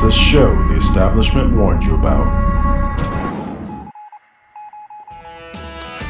[0.00, 2.26] the show the establishment warned you about.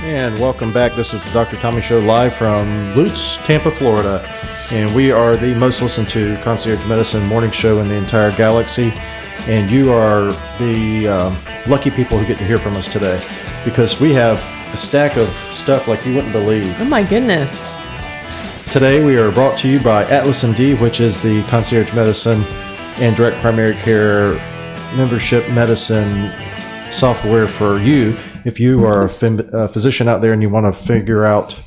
[0.04, 0.94] And welcome back.
[0.94, 1.56] This is the Dr.
[1.56, 4.24] Tommy Show live from Lutz, Tampa, Florida.
[4.70, 8.92] And we are the most listened to concierge medicine morning show in the entire galaxy.
[9.48, 10.30] And you are
[10.60, 13.20] the uh, lucky people who get to hear from us today
[13.64, 14.38] because we have
[14.72, 16.80] a stack of stuff like you wouldn't believe.
[16.80, 17.72] Oh my goodness.
[18.70, 22.44] Today we are brought to you by Atlas MD, which is the concierge medicine
[23.00, 24.32] and direct primary care
[24.96, 26.30] membership medicine
[26.92, 28.16] software for you.
[28.44, 31.58] If you are a, phym- a physician out there and you want to figure out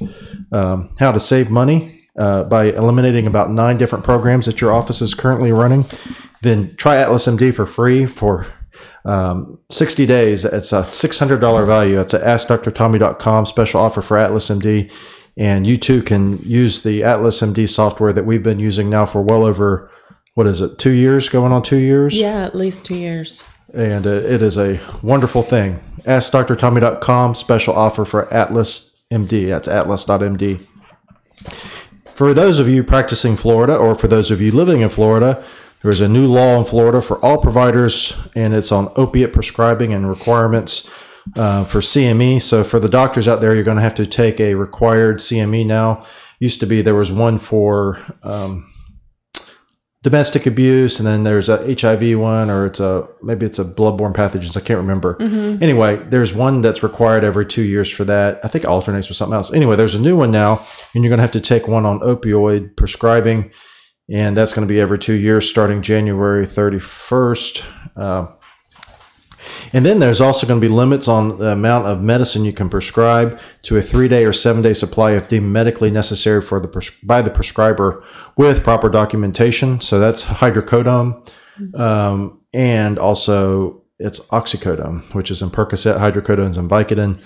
[0.51, 5.01] um, how to save money uh, by eliminating about nine different programs that your office
[5.01, 5.85] is currently running,
[6.41, 8.45] then try Atlas MD for free for
[9.05, 10.45] um, 60 days.
[10.45, 11.99] It's a $600 value.
[11.99, 14.91] It's at AskDrTommy.com special offer for Atlas MD.
[15.35, 19.21] And you too can use the Atlas MD software that we've been using now for
[19.21, 19.89] well over,
[20.35, 22.17] what is it, two years, going on two years?
[22.17, 23.43] Yeah, at least two years.
[23.73, 25.79] and uh, it is a wonderful thing.
[26.01, 29.47] AskDrTommy.com special offer for Atlas MD.
[29.47, 30.59] That's atlas.md.
[32.15, 35.43] For those of you practicing Florida, or for those of you living in Florida,
[35.81, 39.93] there is a new law in Florida for all providers, and it's on opiate prescribing
[39.93, 40.89] and requirements
[41.35, 42.41] uh, for CME.
[42.41, 45.65] So for the doctors out there, you're going to have to take a required CME
[45.65, 46.05] now.
[46.39, 48.71] Used to be there was one for um,
[50.03, 54.13] domestic abuse, and then there's a HIV one, or it's a maybe it's a bloodborne
[54.13, 54.55] pathogens.
[54.55, 55.17] I can't remember.
[55.63, 58.39] Anyway, there's one that's required every two years for that.
[58.43, 59.53] I think it alternates with something else.
[59.53, 61.99] Anyway, there's a new one now, and you're going to have to take one on
[62.01, 63.51] opioid prescribing,
[64.11, 67.65] and that's going to be every two years starting January 31st.
[67.95, 68.27] Uh,
[69.71, 72.69] and then there's also going to be limits on the amount of medicine you can
[72.69, 76.67] prescribe to a three day or seven day supply if deemed medically necessary for the
[76.67, 78.03] pres- by the prescriber
[78.35, 79.79] with proper documentation.
[79.79, 81.29] So that's hydrocodone,
[81.75, 87.21] um, and also it's oxycodone, which is in Percocet, hydrocodones, and Vicodin,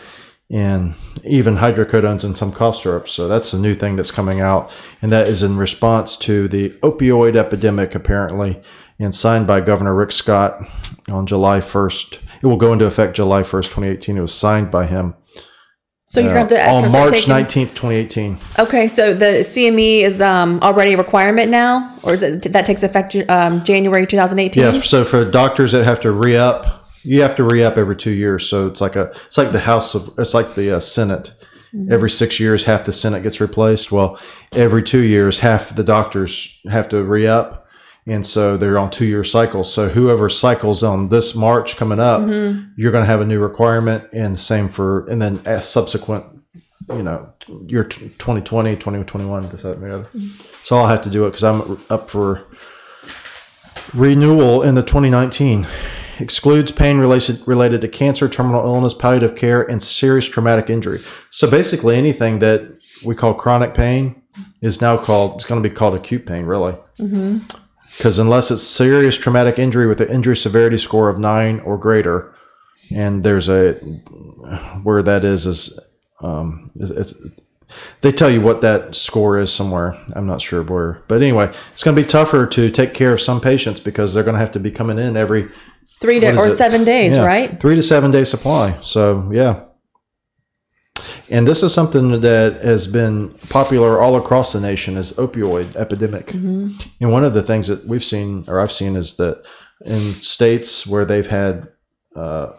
[0.49, 3.11] and even hydrocodones and some cough syrups.
[3.11, 4.71] So that's a new thing that's coming out,
[5.01, 8.61] and that is in response to the opioid epidemic, apparently,
[8.99, 10.61] and signed by Governor Rick Scott
[11.09, 12.19] on July 1st.
[12.41, 14.17] It will go into effect July 1st, 2018.
[14.17, 15.15] It was signed by him
[16.05, 18.37] So you're uh, going to have to on March taking- 19th, 2018.
[18.59, 22.83] Okay, so the CME is um, already a requirement now, or is it that takes
[22.83, 24.63] effect um, January 2018?
[24.63, 24.89] Yes.
[24.89, 28.11] So for doctors that have to re up, you have to re up every two
[28.11, 28.47] years.
[28.49, 31.31] So it's like a, it's like the House of, it's like the uh, Senate.
[31.91, 33.91] Every six years, half the Senate gets replaced.
[33.91, 34.17] Well,
[34.53, 37.66] every two years, half the doctors have to re up.
[38.07, 39.71] And so they're on two year cycles.
[39.71, 42.69] So whoever cycles on this March coming up, mm-hmm.
[42.77, 44.07] you're going to have a new requirement.
[44.13, 46.25] And same for, and then as subsequent,
[46.87, 47.33] you know,
[47.67, 50.03] year t- 2020, 2021, this, that, and the other.
[50.05, 50.41] Mm-hmm.
[50.63, 52.45] So I'll have to do it because I'm up for
[53.93, 55.67] renewal in the 2019
[56.19, 61.03] excludes pain related related to cancer, terminal illness, palliative care, and serious traumatic injury.
[61.29, 64.23] So basically, anything that we call chronic pain
[64.61, 66.73] is now called it's going to be called acute pain, really.
[66.99, 67.66] Mm-hmm.
[67.97, 72.33] Because unless it's serious traumatic injury with an injury severity score of nine or greater,
[72.91, 73.73] and there's a
[74.83, 75.79] where that is is
[76.21, 77.13] um, is- it's
[78.01, 79.97] they tell you what that score is somewhere.
[80.13, 83.19] I'm not sure where, but anyway, it's going to be tougher to take care of
[83.19, 85.49] some patients because they're going to have to be coming in every
[85.99, 86.51] Three to, or it?
[86.51, 87.59] seven days, yeah, right?
[87.59, 88.77] Three to seven day supply.
[88.81, 89.63] So yeah.
[91.29, 96.33] And this is something that has been popular all across the nation is opioid epidemic.
[96.33, 99.43] And one of the things that we've seen or I've seen is that
[99.85, 101.67] in states where they've had
[102.15, 102.53] uh,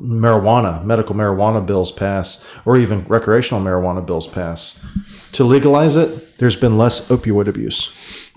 [0.00, 4.84] marijuana, medical marijuana bills pass, or even recreational marijuana bills pass,
[5.32, 8.28] to legalize it, there's been less opioid abuse.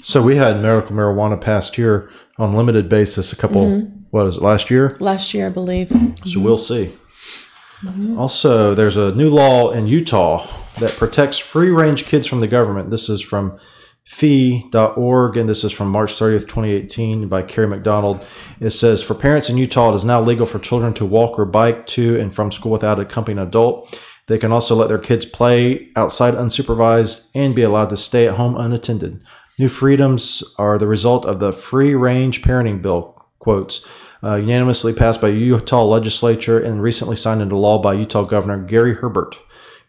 [0.00, 4.42] So we had medical marijuana passed here on limited basis a couple, what is it,
[4.42, 4.96] last year?
[5.00, 5.92] Last year, I believe.
[6.24, 6.92] So we'll see.
[7.82, 8.18] Mm-hmm.
[8.18, 10.46] Also, there's a new law in Utah
[10.80, 12.90] that protects free range kids from the government.
[12.90, 13.58] This is from
[14.04, 18.26] fee.org and this is from March 30th, 2018 by Kerry McDonald.
[18.58, 21.44] It says for parents in Utah, it is now legal for children to walk or
[21.44, 24.02] bike to and from school without accompanying an adult.
[24.26, 28.36] They can also let their kids play outside unsupervised and be allowed to stay at
[28.36, 29.22] home unattended.
[29.58, 33.86] New freedoms are the result of the free range parenting bill, quotes,
[34.22, 38.94] uh, unanimously passed by Utah legislature and recently signed into law by Utah Governor Gary
[38.94, 39.38] Herbert.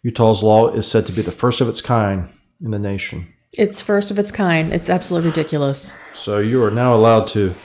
[0.03, 2.29] Utah's law is said to be the first of its kind
[2.61, 3.33] in the nation.
[3.53, 4.71] It's first of its kind.
[4.71, 5.97] It's absolutely ridiculous.
[6.13, 7.55] So you are now allowed to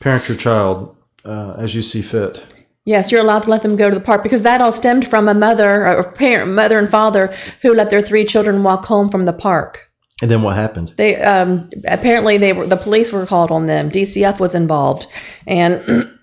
[0.00, 2.44] parent your child uh, as you see fit.
[2.84, 5.26] Yes, you're allowed to let them go to the park because that all stemmed from
[5.26, 9.24] a mother or parent, mother and father who let their three children walk home from
[9.24, 9.83] the park.
[10.22, 10.94] And then what happened?
[10.96, 13.90] They um, apparently they were the police were called on them.
[13.90, 15.06] DCF was involved,
[15.46, 15.82] and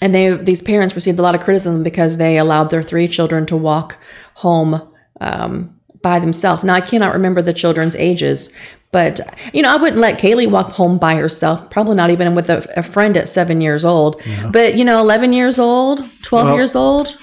[0.00, 3.44] and they these parents received a lot of criticism because they allowed their three children
[3.46, 3.96] to walk
[4.36, 4.88] home
[5.20, 6.64] um, by themselves.
[6.64, 8.52] Now I cannot remember the children's ages,
[8.90, 9.20] but
[9.52, 11.68] you know I wouldn't let Kaylee walk home by herself.
[11.70, 14.20] Probably not even with a, a friend at seven years old.
[14.50, 17.16] But you know, eleven years old, twelve Well- years old.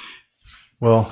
[0.79, 1.11] Well,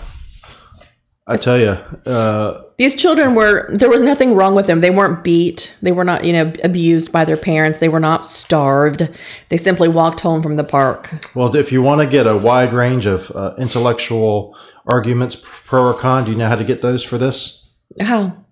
[1.29, 1.71] I tell you,
[2.09, 4.79] uh, These children were there was nothing wrong with them.
[4.79, 5.75] They weren't beat.
[5.81, 7.79] They were not, you know, abused by their parents.
[7.79, 9.09] They were not starved.
[9.50, 11.27] They simply walked home from the park.
[11.35, 15.35] well, if you want to get a wide range of uh, intellectual arguments
[15.65, 17.73] pro or con, do you know how to get those for this?
[18.00, 18.45] How?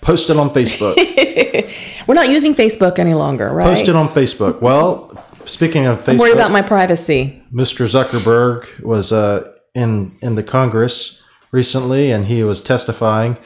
[0.00, 0.96] Post it on Facebook.
[2.06, 3.64] We're not using Facebook any longer, right?
[3.64, 4.62] Post it on Facebook.
[4.62, 5.14] Well,
[5.44, 7.42] speaking of I'm worried about my privacy.
[7.52, 7.86] Mr.
[7.86, 11.22] Zuckerberg was uh, in in the Congress
[11.54, 13.38] recently, and he was testifying,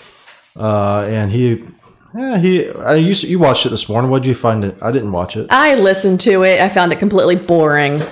[0.57, 1.65] uh, and he.
[2.17, 2.71] Yeah, he.
[2.71, 4.11] I used to, you watched it this morning.
[4.11, 4.65] What did you find?
[4.65, 4.79] It?
[4.83, 5.47] I didn't watch it.
[5.51, 6.59] I listened to it.
[6.61, 8.03] I found it completely boring.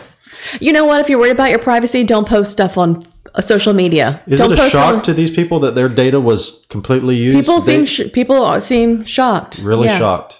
[0.60, 1.00] You know what?
[1.00, 3.02] If you're worried about your privacy, don't post stuff on
[3.34, 4.20] uh, social media.
[4.26, 7.38] Is don't it a shock on- to these people that their data was completely used?
[7.40, 9.60] people They- seem sh- people seem shocked.
[9.64, 9.98] really Yeah.
[9.98, 10.38] shocked.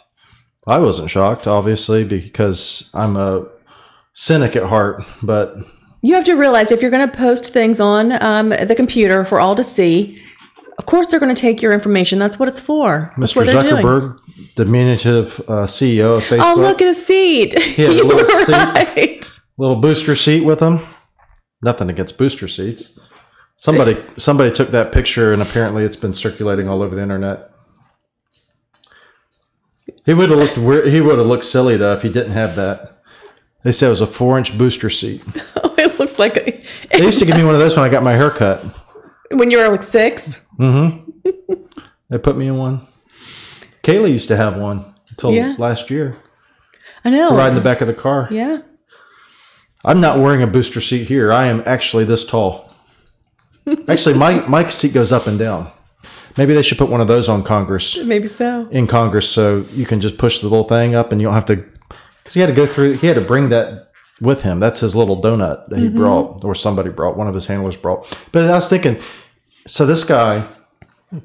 [0.67, 3.47] I wasn't shocked, obviously, because I'm a
[4.13, 5.03] cynic at heart.
[5.23, 5.57] But
[6.03, 9.41] You have to realize if you're going to post things on um, the computer for
[9.41, 10.23] all to see,
[10.79, 12.19] of course they're going to take your information.
[12.19, 13.13] That's what it's for.
[13.19, 13.37] That's Mr.
[13.37, 13.85] what they're doing.
[13.85, 14.19] Zuckerberg,
[14.55, 17.55] diminutive uh, CEO of Facebook, Oh, look at his seat.
[17.57, 18.53] a you little were seat.
[18.53, 19.41] right.
[19.59, 20.81] little booster seat with him.
[21.63, 22.99] Nothing against booster seats.
[23.57, 27.51] Somebody somebody took that picture, and apparently it's been circulating all over the internet.
[30.05, 30.89] He would have looked weird.
[30.89, 32.99] He would have looked silly though if he didn't have that.
[33.65, 35.23] They said it was a four-inch booster seat.
[36.07, 36.63] Looks like a,
[36.97, 38.65] They used to give me one of those when I got my hair cut.
[39.33, 40.47] when you were like six.
[40.57, 41.55] Mm-hmm.
[42.11, 42.83] They put me in one.
[43.83, 45.57] Kaylee used to have one until Yeah.
[45.59, 46.17] last year.
[47.05, 47.31] I know.
[47.31, 48.29] To ride in the back of the car.
[48.31, 48.59] Yeah.
[49.85, 51.33] I'm not wearing a booster seat here.
[51.33, 52.71] I am actually this tall.
[53.89, 55.73] Actually, my my seat goes up and down.
[56.37, 58.69] Maybe they should put one of those on Congress Maybe so.
[58.71, 61.47] in Congress, so you can just push the little thing up, and you don't have
[61.47, 61.57] to.
[62.19, 62.93] Because he had to go through.
[62.93, 63.86] He had to bring that
[64.21, 64.61] with him.
[64.61, 65.97] That's his little donut that he mm-hmm.
[65.97, 67.17] brought, or somebody brought.
[67.17, 68.07] One of his handlers brought.
[68.33, 68.99] But I was thinking,
[69.67, 70.47] so this guy,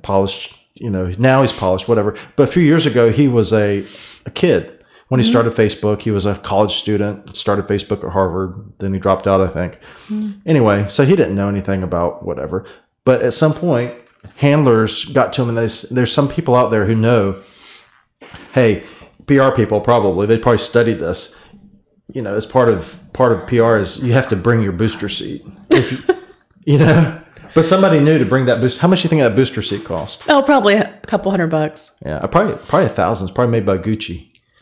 [0.02, 0.58] polished.
[0.76, 2.16] You know, now he's polished, whatever.
[2.36, 3.86] But a few years ago, he was a
[4.26, 5.32] a kid when he mm-hmm.
[5.32, 6.02] started Facebook.
[6.02, 7.36] He was a college student.
[7.36, 8.74] Started Facebook at Harvard.
[8.80, 9.74] Then he dropped out, I think.
[10.08, 10.40] Mm-hmm.
[10.46, 12.66] Anyway, so he didn't know anything about whatever.
[13.04, 13.94] But at some point,
[14.38, 17.44] handlers got to him, and they, there's some people out there who know
[18.54, 18.84] hey,
[19.28, 21.41] PR people probably they probably studied this.
[22.14, 25.10] You know, as part of part of PR is you have to bring your booster
[25.10, 25.46] seat.
[25.70, 26.16] If you,
[26.74, 27.22] you know,
[27.54, 28.82] but somebody knew to bring that booster.
[28.82, 30.24] How much do you think that booster seat cost?
[30.30, 31.98] Oh, probably a couple hundred bucks.
[32.06, 33.26] Yeah, probably probably a thousand.
[33.26, 34.28] It's probably made by Gucci.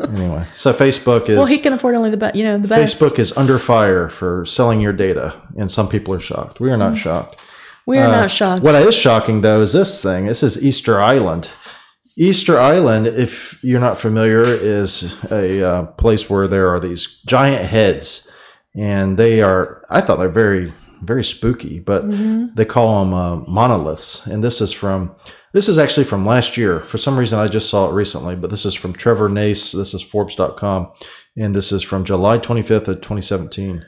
[0.00, 2.36] anyway, so Facebook is Well, he can afford only the best.
[2.36, 2.96] You know, the best.
[2.96, 6.60] Facebook is under fire for selling your data, and some people are shocked.
[6.60, 7.02] We are not mm-hmm.
[7.02, 7.40] shocked.
[7.86, 8.62] We are not uh, shocked.
[8.62, 10.26] What is shocking though is this thing.
[10.26, 11.50] This is Easter Island.
[12.16, 17.64] Easter Island, if you're not familiar, is a uh, place where there are these giant
[17.64, 18.30] heads,
[18.74, 19.82] and they are.
[19.88, 20.72] I thought they're very,
[21.02, 22.02] very spooky, but
[22.54, 24.26] they call them uh, monoliths.
[24.26, 25.14] And this is from.
[25.52, 26.80] This is actually from last year.
[26.80, 29.72] For some reason, I just saw it recently, but this is from Trevor Nace.
[29.72, 30.92] This is Forbes.com,
[31.36, 33.84] and this is from July 25th of 2017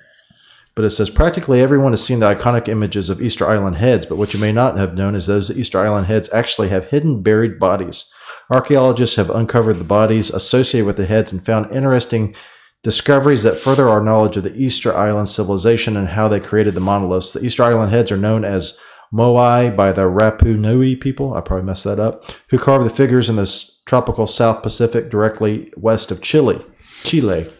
[0.75, 4.16] but it says practically everyone has seen the iconic images of Easter Island heads, but
[4.16, 7.59] what you may not have known is those Easter Island heads actually have hidden buried
[7.59, 8.12] bodies.
[8.50, 12.35] Archaeologists have uncovered the bodies associated with the heads and found interesting
[12.83, 16.81] discoveries that further our knowledge of the Easter Island civilization and how they created the
[16.81, 17.33] monoliths.
[17.33, 18.78] The Easter Island heads are known as
[19.12, 23.28] Moai by the Rapu Nui people, I probably messed that up, who carved the figures
[23.28, 26.61] in the tropical South Pacific directly west of Chile.
[27.04, 27.50] Chile.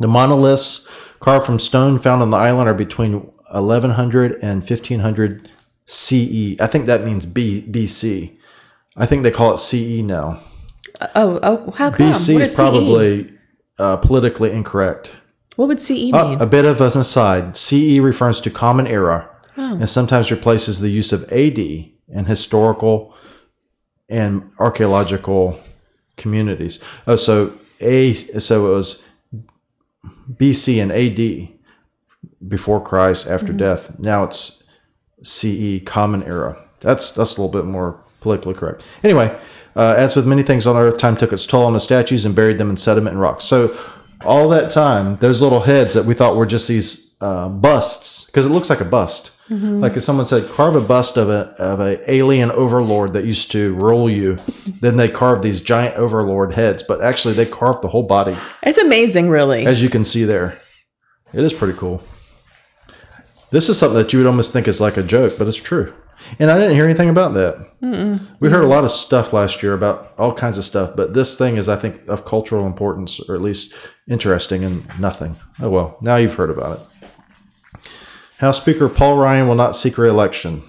[0.00, 0.86] The monoliths
[1.20, 3.12] carved from stone found on the island are between
[3.50, 5.50] 1100 and 1500
[5.86, 6.56] CE.
[6.60, 8.36] I think that means B, BC.
[8.96, 10.40] I think they call it CE now.
[11.14, 12.10] oh, oh, how come?
[12.10, 13.32] BC is CE probably
[13.78, 15.12] uh, politically incorrect.
[15.56, 16.14] What would CE mean?
[16.14, 20.88] Uh, a bit of an aside CE refers to Common Era and sometimes replaces the
[20.88, 23.12] use of AD in historical
[24.08, 25.60] and archaeological
[26.16, 26.82] communities.
[27.06, 29.07] Oh, so A, so it was
[30.30, 31.48] BC and AD
[32.46, 33.98] before Christ, after death.
[33.98, 34.68] Now it's
[35.22, 36.64] CE, Common Era.
[36.80, 38.82] That's that's a little bit more politically correct.
[39.02, 39.36] Anyway,
[39.74, 42.34] uh, as with many things on Earth, time took its toll on the statues and
[42.34, 43.44] buried them in sediment and rocks.
[43.44, 43.76] So
[44.24, 48.46] all that time, those little heads that we thought were just these uh, busts because
[48.46, 49.34] it looks like a bust.
[49.50, 53.50] Like if someone said carve a bust of a of a alien overlord that used
[53.52, 54.36] to rule you,
[54.80, 58.76] then they carved these giant overlord heads, but actually they carved the whole body, It's
[58.76, 59.64] amazing, really.
[59.64, 60.60] as you can see there.
[61.32, 62.02] It is pretty cool.
[63.50, 65.94] This is something that you would almost think is like a joke, but it's true.
[66.38, 67.70] And I didn't hear anything about that.
[68.40, 71.38] We heard a lot of stuff last year about all kinds of stuff, but this
[71.38, 73.74] thing is, I think, of cultural importance, or at least
[74.10, 75.36] interesting, and nothing.
[75.62, 76.86] Oh well, now you've heard about it.
[78.38, 80.62] House Speaker Paul Ryan will not seek re-election.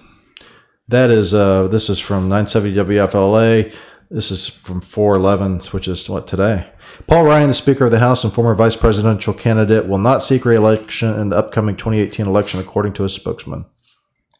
[0.88, 3.72] That is, uh, this is from 970 WFLA.
[4.10, 6.68] This is from 411, which is what today.
[7.06, 10.44] Paul Ryan, the Speaker of the House and former vice presidential candidate, will not seek
[10.44, 13.66] re-election in the upcoming 2018 election, according to his spokesman.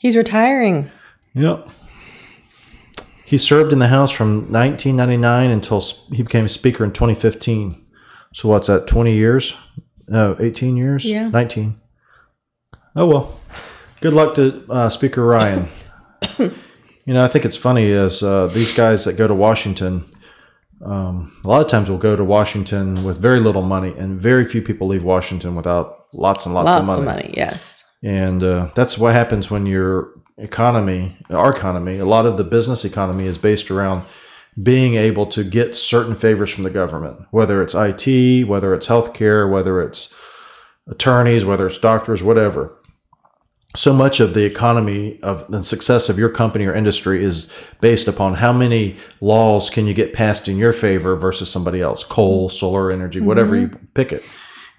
[0.01, 0.91] He's retiring.
[1.35, 1.69] Yep.
[3.25, 5.81] He served in the House from 1999 until
[6.13, 7.81] he became Speaker in 2015.
[8.35, 8.89] So what's that?
[8.89, 9.57] 20 years?
[10.09, 11.05] No, 18 years?
[11.05, 11.29] Yeah.
[11.29, 11.80] 19.
[12.97, 13.41] Oh well.
[14.01, 15.69] Good luck to uh, Speaker Ryan.
[16.39, 16.53] you
[17.15, 20.05] know, I think it's funny is uh, these guys that go to Washington.
[20.83, 24.45] Um, a lot of times will go to Washington with very little money, and very
[24.47, 27.01] few people leave Washington without lots and lots, Lots of money.
[27.01, 27.35] of money.
[27.37, 27.85] Yes.
[28.03, 32.87] And uh, that's what happens when your economy, our economy, a lot of the business
[32.87, 34.07] economy is based around
[34.65, 39.51] being able to get certain favors from the government, whether it's IT, whether it's healthcare,
[39.51, 40.15] whether it's
[40.89, 42.75] attorneys, whether it's doctors, whatever.
[43.77, 47.49] So much of the economy of the success of your company or industry is
[47.81, 52.03] based upon how many laws can you get passed in your favor versus somebody else,
[52.03, 54.29] coal, solar energy, whatever you pick it.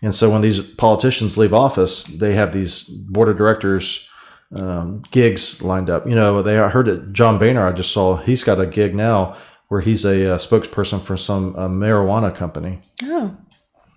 [0.02, 4.10] And so when these politicians leave office, they have these board of directors
[4.54, 6.06] um, gigs lined up.
[6.06, 8.94] You know, they I heard that John Boehner, I just saw, he's got a gig
[8.94, 9.38] now
[9.70, 12.82] where he's a uh, spokesperson for some uh, marijuana company.
[13.04, 13.38] Oh.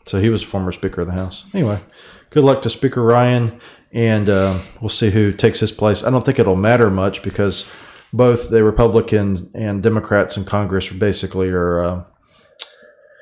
[0.07, 1.47] So he was former Speaker of the House.
[1.55, 1.81] Anyway,
[2.31, 3.59] good luck to Speaker Ryan,
[3.93, 6.05] and uh, we'll see who takes his place.
[6.05, 7.71] I don't think it'll matter much because
[8.13, 12.05] both the Republicans and Democrats in Congress basically are uh,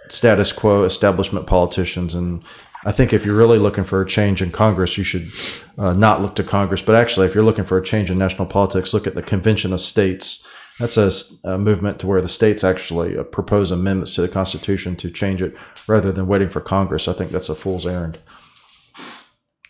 [0.08, 2.14] status quo establishment politicians.
[2.14, 2.42] And
[2.84, 5.30] I think if you're really looking for a change in Congress, you should
[5.78, 6.82] uh, not look to Congress.
[6.82, 9.72] But actually, if you're looking for a change in national politics, look at the Convention
[9.72, 10.46] of States.
[10.82, 15.12] That's a movement to where the states actually uh, propose amendments to the Constitution to
[15.12, 17.06] change it rather than waiting for Congress.
[17.06, 18.18] I think that's a fool's errand.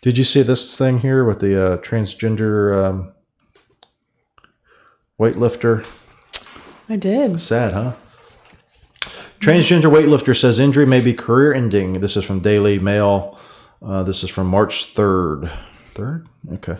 [0.01, 3.13] Did you see this thing here with the uh, transgender um,
[5.19, 5.85] weightlifter?
[6.89, 7.39] I did.
[7.39, 7.93] Sad, huh?
[9.39, 11.99] Transgender weightlifter says injury may be career ending.
[11.99, 13.37] This is from Daily Mail.
[13.83, 15.51] Uh, this is from March 3rd.
[15.93, 16.25] 3rd?
[16.53, 16.77] Okay.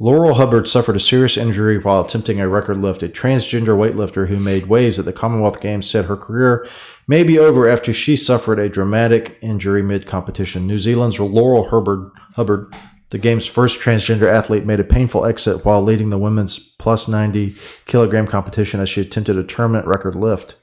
[0.00, 3.02] Laurel Hubbard suffered a serious injury while attempting a record lift.
[3.02, 6.66] A transgender weightlifter who made waves at the Commonwealth Games said her career
[7.08, 10.68] may be over after she suffered a dramatic injury mid competition.
[10.68, 12.72] New Zealand's Laurel Hubbard, Hubbard,
[13.10, 17.56] the game's first transgender athlete, made a painful exit while leading the women's plus 90
[17.86, 20.56] kilogram competition as she attempted a tournament record lift.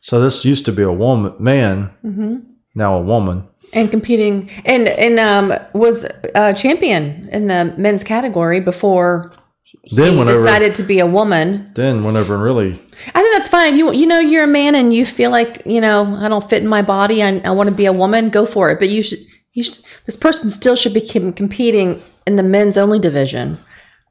[0.00, 2.36] So this used to be a woman, man, mm-hmm.
[2.76, 3.48] now a woman.
[3.72, 9.30] And competing and and um was a champion in the men's category before
[9.94, 11.68] Then he whenever, decided to be a woman.
[11.74, 12.72] then whenever and really,
[13.14, 13.76] I think that's fine.
[13.76, 16.62] You you know you're a man and you feel like you know I don't fit
[16.62, 17.22] in my body.
[17.22, 18.30] I, I want to be a woman.
[18.30, 18.78] Go for it.
[18.78, 19.18] But you should
[19.52, 21.00] you should, this person still should be
[21.32, 23.58] competing in the men's only division,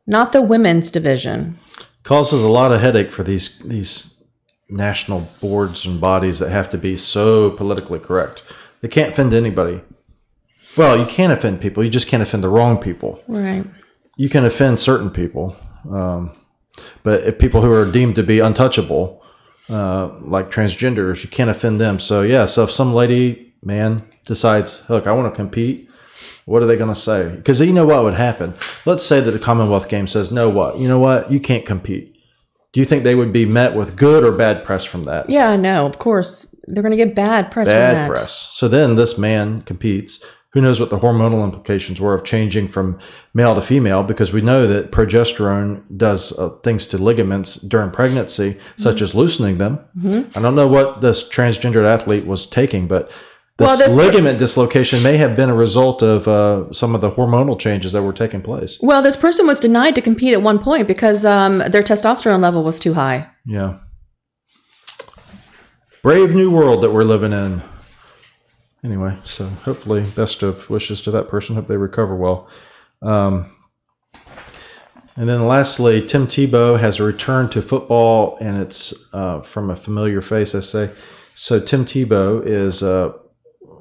[0.06, 1.58] not the women's division.
[2.04, 4.24] causes a lot of headache for these these
[4.70, 8.44] national boards and bodies that have to be so politically correct.
[8.82, 9.82] They can't offend anybody.
[10.76, 11.84] Well, you can't offend people.
[11.84, 13.24] You just can't offend the wrong people.
[13.28, 13.66] Right.
[14.16, 15.56] You can offend certain people,
[15.92, 16.32] um,
[17.04, 19.24] but if people who are deemed to be untouchable,
[19.70, 22.00] uh, like transgenders, you can't offend them.
[22.00, 25.90] So yeah, so if some lady man decides, look, I want to compete,
[26.46, 27.30] what are they going to say?
[27.36, 28.54] Because you know what would happen.
[28.86, 30.80] Let's say that the Commonwealth Game says, no, what?
[30.80, 31.32] You know what?
[31.32, 32.16] You can't compete.
[32.72, 35.30] Do you think they would be met with good or bad press from that?
[35.30, 35.86] Yeah, no.
[35.86, 37.70] Of course, they're going to get bad press.
[37.70, 38.50] from bad press.
[38.52, 40.24] So then this man competes.
[40.54, 42.98] Who knows what the hormonal implications were of changing from
[43.34, 44.02] male to female?
[44.04, 49.04] Because we know that progesterone does uh, things to ligaments during pregnancy, such Mm-hmm.
[49.04, 49.80] as loosening them.
[50.36, 53.08] I don't know what this transgendered athlete was taking, but
[53.58, 57.12] this, Well, this- ligament dislocation may have been a result of uh, some of the
[57.12, 58.80] hormonal changes that were taking place.
[58.82, 62.64] Well, this person was denied to compete at one point because um, their testosterone level
[62.64, 63.28] was too high.
[63.46, 63.78] Yeah.
[66.08, 67.62] Brave new world that we're living in.
[68.82, 71.56] Anyway, so hopefully, best of wishes to that person.
[71.56, 72.48] Hope they recover well.
[73.02, 73.52] Um,
[75.18, 80.22] and then lastly, Tim Tebow has returned to football, and it's uh, from a familiar
[80.22, 80.92] face, I say.
[81.34, 83.12] So Tim Tebow is uh,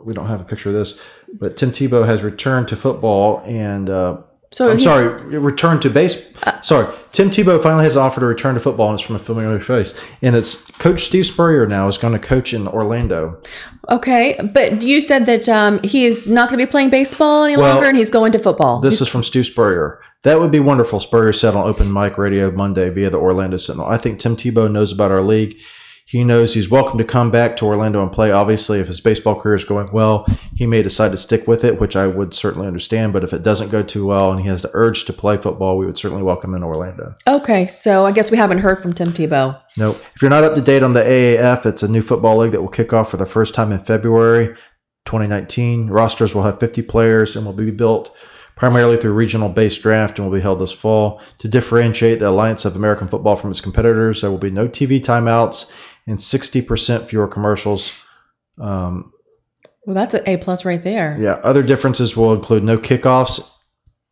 [0.03, 3.89] we don't have a picture of this, but Tim Tebow has returned to football and.
[3.89, 4.23] Uh,
[4.53, 6.37] So I'm sorry, return to base.
[6.63, 9.59] sorry, Tim Tebow finally has offered to return to football, and it's from a familiar
[9.59, 9.99] face.
[10.23, 13.41] And it's Coach Steve Spurrier now is going to coach in Orlando.
[13.89, 17.57] Okay, but you said that um, he is not going to be playing baseball any
[17.57, 18.81] Well, longer, and he's going to football.
[18.81, 20.01] This is from Steve Spurrier.
[20.23, 21.01] That would be wonderful.
[21.01, 23.89] Spurrier said on Open Mike Radio Monday via the Orlando Sentinel.
[23.89, 25.61] I think Tim Tebow knows about our league.
[26.07, 28.31] He knows he's welcome to come back to Orlando and play.
[28.31, 31.81] Obviously, if his baseball career is going well, he may decide to stick with it,
[31.81, 33.13] which I would certainly understand.
[33.13, 35.77] But if it doesn't go too well and he has the urge to play football,
[35.77, 37.17] we would certainly welcome him in Orlando.
[37.27, 39.61] okay, so I guess we haven't heard from Tim Tebow.
[39.77, 42.53] No, if you're not up to date on the AAF, it's a new football league
[42.53, 44.55] that will kick off for the first time in February
[45.07, 45.89] 2019.
[45.89, 48.17] Rosters will have 50 players and will be built
[48.55, 51.21] primarily through regional based draft and will be held this fall.
[51.39, 55.01] To differentiate the Alliance of American Football from its competitors, there will be no TV
[55.01, 55.73] timeouts
[56.07, 57.93] and 60% fewer commercials.
[58.59, 59.13] Um,
[59.87, 61.17] Well, that's an A plus right there.
[61.19, 63.53] yeah, other differences will include no kickoffs,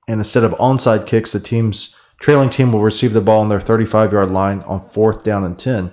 [0.09, 3.61] and instead of onside kicks, the team's trailing team will receive the ball on their
[3.61, 5.93] 35 yard line on fourth down and 10.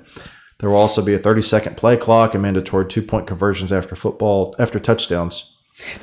[0.60, 3.96] There will also be a 30 second play clock and mandatory two point conversions after
[3.96, 5.51] football after touchdowns.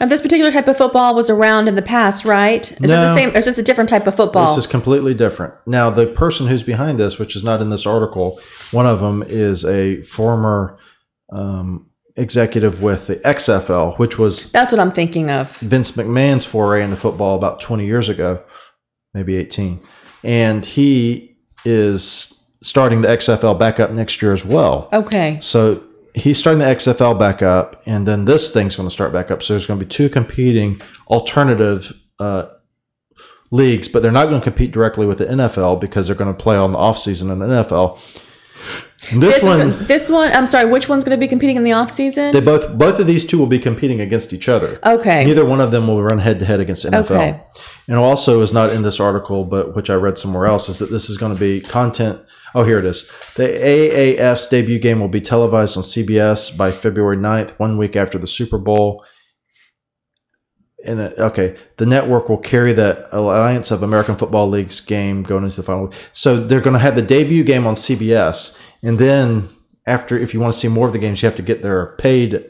[0.01, 2.71] Now, this particular type of football was around in the past, right?
[2.71, 3.31] Is this the same?
[3.31, 4.47] Or is this a different type of football?
[4.47, 5.55] This is completely different.
[5.67, 9.23] Now, the person who's behind this, which is not in this article, one of them
[9.27, 10.79] is a former
[11.33, 15.57] um, executive with the XFL, which was that's what I'm thinking of.
[15.59, 18.43] Vince McMahon's foray into football about 20 years ago,
[19.15, 19.81] maybe 18.
[20.25, 24.89] And he is starting the XFL back up next year as well.
[24.93, 25.39] Okay.
[25.41, 25.83] So
[26.21, 29.43] he's starting the XFL back up, and then this thing's going to start back up.
[29.43, 32.47] So there's going to be two competing alternative uh,
[33.51, 36.43] leagues, but they're not going to compete directly with the NFL because they're going to
[36.43, 37.99] play on the offseason in the NFL.
[39.13, 41.63] This, This, one, is, this one, I'm sorry, which one's going to be competing in
[41.63, 42.33] the off season?
[42.33, 44.81] they both both of these two will be competing against each other.
[44.85, 45.25] Okay.
[45.25, 47.11] Neither one of them will run head to head against NFL.
[47.11, 47.41] Okay.
[47.87, 50.91] And also is not in this article, but which I read somewhere else, is that
[50.91, 52.21] this is going to be content.
[52.55, 53.09] Oh, here it is.
[53.35, 58.19] The AAF's debut game will be televised on CBS by February 9th, one week after
[58.19, 59.05] the Super Bowl.
[60.89, 65.45] And uh, okay, the network will carry the Alliance of American Football League's game going
[65.45, 65.93] into the final.
[66.13, 69.49] So they're going to have the debut game on CBS, and then
[69.87, 71.87] after, if you want to see more of the games, you have to get their
[71.97, 72.45] paid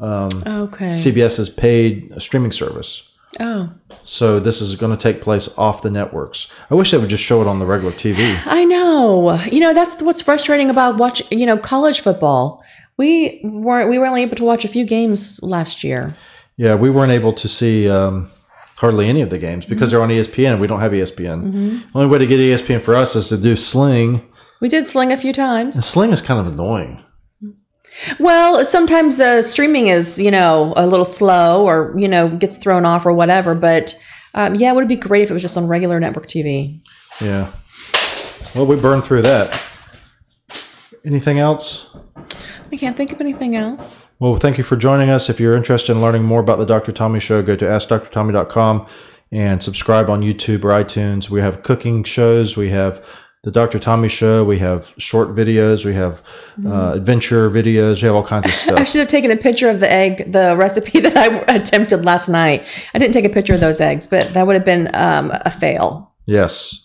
[0.00, 0.88] okay.
[0.88, 3.12] CBS's paid streaming service.
[3.40, 6.52] oh, So this is going to take place off the networks.
[6.70, 8.36] I wish they would just show it on the regular TV.
[8.46, 9.38] I know.
[9.50, 11.22] You know, that's what's frustrating about watch.
[11.30, 12.62] You know, college football.
[12.96, 13.90] We weren't.
[13.90, 16.14] We were only able to watch a few games last year.
[16.56, 18.30] Yeah, we weren't able to see um,
[18.78, 20.60] hardly any of the games because they're on ESPN.
[20.60, 21.52] We don't have ESPN.
[21.92, 24.22] The only way to get ESPN for us is to do Sling.
[24.60, 25.84] We did sling a few times.
[25.84, 27.04] Sling is kind of annoying.
[28.18, 32.84] Well, sometimes the streaming is, you know, a little slow or, you know, gets thrown
[32.84, 33.54] off or whatever.
[33.54, 33.94] But
[34.34, 36.80] um, yeah, it would be great if it was just on regular network TV.
[37.20, 37.50] Yeah.
[38.54, 39.50] Well, we burned through that.
[41.04, 41.96] Anything else?
[42.74, 44.04] I can't think of anything else.
[44.18, 45.30] Well, thank you for joining us.
[45.30, 46.90] If you're interested in learning more about the Dr.
[46.90, 48.88] Tommy Show, go to AskDrTommy.com
[49.30, 51.30] and subscribe on YouTube or iTunes.
[51.30, 52.56] We have cooking shows.
[52.56, 53.00] We have
[53.44, 53.78] the Dr.
[53.78, 54.42] Tommy Show.
[54.44, 55.84] We have short videos.
[55.84, 56.20] We have
[56.66, 58.02] uh, adventure videos.
[58.02, 58.80] We have all kinds of stuff.
[58.80, 62.28] I should have taken a picture of the egg, the recipe that I attempted last
[62.28, 62.66] night.
[62.92, 65.50] I didn't take a picture of those eggs, but that would have been um, a
[65.50, 66.12] fail.
[66.26, 66.80] yes.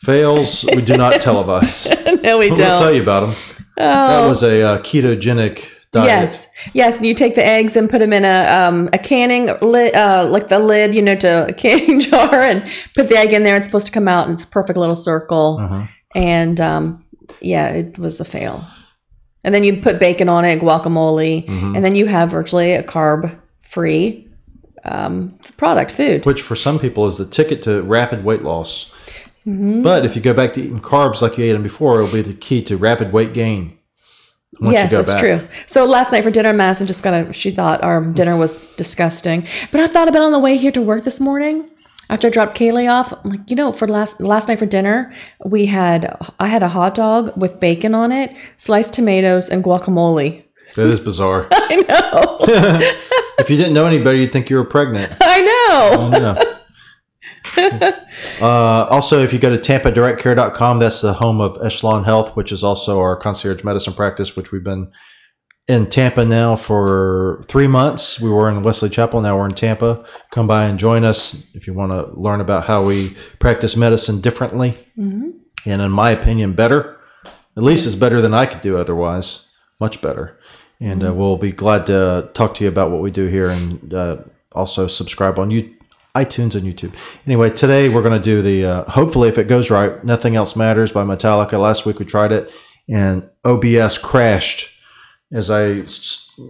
[0.00, 1.88] Fails, we do not televise.
[2.22, 2.78] no, we We'll don't.
[2.78, 3.55] tell you about them.
[3.76, 6.06] That was a uh, ketogenic diet.
[6.06, 6.96] Yes, yes.
[6.98, 10.26] And you take the eggs and put them in a um, a canning lid, uh,
[10.28, 12.62] like the lid, you know, to a canning jar, and
[12.94, 13.56] put the egg in there.
[13.56, 15.58] It's supposed to come out, and it's a perfect little circle.
[15.60, 15.86] Uh-huh.
[16.14, 17.04] And um,
[17.40, 18.64] yeah, it was a fail.
[19.44, 21.76] And then you put bacon on it, guacamole, Mm-hmm.
[21.76, 24.26] and then you have virtually a carb free
[24.84, 26.24] um, product food.
[26.26, 28.92] which for some people is the ticket to rapid weight loss.
[29.46, 29.82] Mm-hmm.
[29.82, 32.22] But if you go back to eating carbs like you ate them before, it'll be
[32.22, 33.78] the key to rapid weight gain.
[34.60, 35.20] Yes, that's back.
[35.20, 35.48] true.
[35.66, 37.32] So last night for dinner, Madison just got a.
[37.32, 40.80] She thought our dinner was disgusting, but I thought about on the way here to
[40.80, 41.68] work this morning.
[42.08, 45.12] After I dropped Kaylee off, I'm like, you know, for last last night for dinner,
[45.44, 50.44] we had I had a hot dog with bacon on it, sliced tomatoes, and guacamole.
[50.76, 51.48] That is bizarre.
[51.52, 52.36] I know,
[53.38, 55.12] if you didn't know anybody, you'd think you were pregnant.
[55.20, 56.10] I know.
[56.12, 56.55] Yeah.
[58.40, 62.64] uh, also, if you go to tampadirectcare.com, that's the home of Echelon Health, which is
[62.64, 64.90] also our concierge medicine practice, which we've been
[65.68, 68.20] in Tampa now for three months.
[68.20, 70.04] We were in Wesley Chapel, now we're in Tampa.
[70.30, 74.20] Come by and join us if you want to learn about how we practice medicine
[74.20, 74.76] differently.
[75.64, 76.98] And in my opinion, better.
[77.56, 79.50] At least it's better than I could do otherwise.
[79.80, 80.38] Much better.
[80.80, 83.92] and uh, we'll be glad to talk to you about what we do here, and
[83.92, 84.18] uh,
[84.52, 85.75] also subscribe on you.
[86.24, 86.94] iTunes and YouTube.
[87.26, 88.64] Anyway, today we're going to do the.
[88.64, 91.58] Uh, hopefully, if it goes right, nothing else matters by Metallica.
[91.58, 92.50] Last week we tried it,
[92.88, 94.72] and OBS crashed
[95.32, 95.84] as I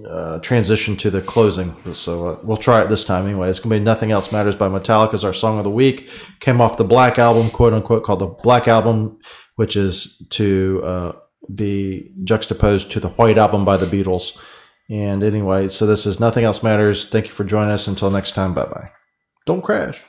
[0.08, 1.74] uh, transition to the closing.
[1.92, 3.48] So uh, we'll try it this time anyway.
[3.48, 6.10] It's going to be Nothing Else Matters by Metallica as our song of the week.
[6.40, 9.18] Came off the Black Album, quote unquote, called the Black Album,
[9.56, 11.12] which is to uh,
[11.54, 14.38] be juxtaposed to the White Album by the Beatles.
[14.88, 17.08] And anyway, so this is Nothing Else Matters.
[17.08, 17.88] Thank you for joining us.
[17.88, 18.95] Until next time, bye bye.
[19.46, 20.02] Don't crash.